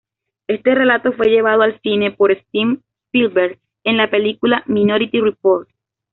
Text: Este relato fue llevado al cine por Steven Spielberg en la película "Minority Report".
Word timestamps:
Este 0.47 0.73
relato 0.73 1.13
fue 1.13 1.27
llevado 1.27 1.61
al 1.61 1.79
cine 1.81 2.09
por 2.09 2.33
Steven 2.35 2.81
Spielberg 3.05 3.59
en 3.83 3.97
la 3.97 4.09
película 4.09 4.63
"Minority 4.65 5.21
Report". 5.21 5.69